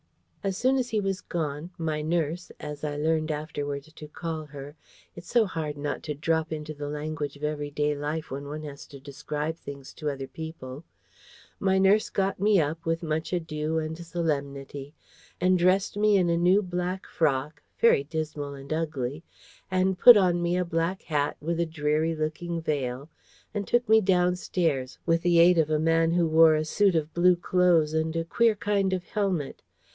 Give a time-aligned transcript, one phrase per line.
[0.43, 4.75] As soon as he was gone, my nurse, as I learned afterwards to call her,
[5.15, 8.87] it's so hard not to drop into the language of everyday life when one has
[8.87, 10.83] to describe things to other people,
[11.59, 14.95] my nurse got me up, with much ado and solemnity,
[15.39, 19.23] and dressed me in a new black frock, very dismal and ugly,
[19.69, 23.07] and put on me a black hat, with a dreary looking veil;
[23.53, 27.13] and took me downstairs, with the aid of a man who wore a suit of
[27.13, 29.61] blue clothes and a queer kind of helmet.